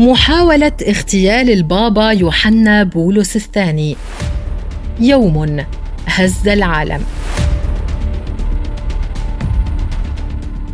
محاولة 0.00 0.72
اغتيال 0.88 1.50
البابا 1.50 2.10
يوحنا 2.10 2.82
بولس 2.82 3.36
الثاني. 3.36 3.96
يوم 5.00 5.64
هز 6.06 6.48
العالم. 6.48 7.04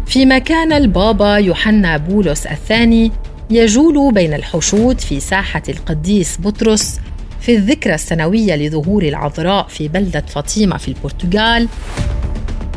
فيما 0.06 0.38
كان 0.38 0.72
البابا 0.72 1.36
يوحنا 1.36 1.96
بولس 1.96 2.46
الثاني 2.46 3.12
يجول 3.50 4.14
بين 4.14 4.34
الحشود 4.34 5.00
في 5.00 5.20
ساحة 5.20 5.62
القديس 5.68 6.38
بطرس 6.40 7.00
في 7.40 7.56
الذكرى 7.56 7.94
السنوية 7.94 8.56
لظهور 8.56 9.02
العذراء 9.02 9.66
في 9.68 9.88
بلدة 9.88 10.24
فاطمة 10.28 10.76
في 10.76 10.88
البرتغال 10.88 11.68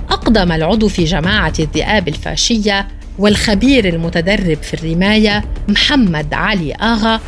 أقدم 0.10 0.52
العضو 0.52 0.88
في 0.88 1.04
جماعة 1.04 1.54
الذئاب 1.60 2.08
الفاشية 2.08 2.88
والخبير 3.20 3.90
المتدرب 3.90 4.58
في 4.64 4.74
الرماية 4.74 5.46
محمد 5.68 6.34
علي 6.34 6.74
آغا 6.74 7.20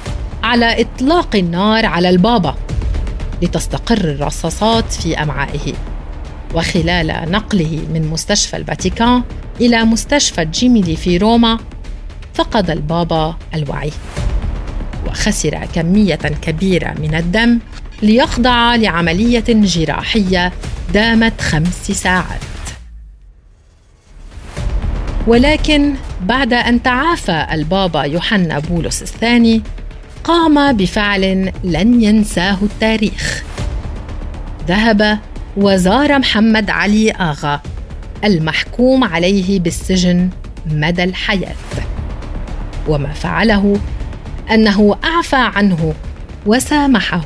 على 0.43 0.81
إطلاق 0.81 1.35
النار 1.35 1.85
على 1.85 2.09
البابا 2.09 2.55
لتستقر 3.41 3.97
الرصاصات 3.97 4.93
في 4.93 5.21
أمعائه. 5.21 5.73
وخلال 6.53 7.31
نقله 7.31 7.81
من 7.93 8.07
مستشفى 8.07 8.57
الفاتيكان 8.57 9.23
إلى 9.61 9.83
مستشفى 9.83 10.45
جيميلي 10.45 10.95
في 10.95 11.17
روما 11.17 11.59
فقد 12.33 12.69
البابا 12.69 13.35
الوعي. 13.55 13.91
وخسر 15.07 15.59
كمية 15.75 16.15
كبيرة 16.15 16.95
من 16.99 17.15
الدم 17.15 17.59
ليخضع 18.01 18.75
لعملية 18.75 19.45
جراحية 19.49 20.53
دامت 20.93 21.41
خمس 21.41 21.91
ساعات. 21.91 22.50
ولكن 25.27 25.93
بعد 26.21 26.53
أن 26.53 26.83
تعافى 26.83 27.47
البابا 27.51 28.03
يوحنا 28.03 28.59
بولس 28.59 29.01
الثاني 29.01 29.61
قام 30.23 30.77
بفعل 30.77 31.51
لن 31.63 32.03
ينساه 32.03 32.57
التاريخ. 32.61 33.43
ذهب 34.67 35.19
وزار 35.57 36.19
محمد 36.19 36.69
علي 36.69 37.11
آغا 37.11 37.61
المحكوم 38.23 39.03
عليه 39.03 39.59
بالسجن 39.59 40.29
مدى 40.71 41.03
الحياة. 41.03 41.55
وما 42.87 43.13
فعله 43.13 43.79
أنه 44.51 44.95
أعفى 45.03 45.35
عنه 45.35 45.93
وسامحه. 46.45 47.25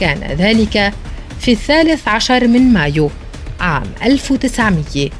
كان 0.00 0.36
ذلك 0.38 0.92
في 1.40 1.52
الثالث 1.52 2.08
عشر 2.08 2.48
من 2.48 2.72
مايو 2.72 3.10
عام 3.60 3.86
1900 4.02 5.10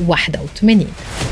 81 0.00 1.29